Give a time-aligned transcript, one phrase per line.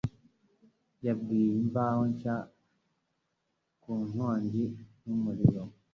[1.05, 2.35] yabwiye Imvaho Nshya
[3.81, 4.63] ku inkongi
[5.05, 5.63] y'umuriro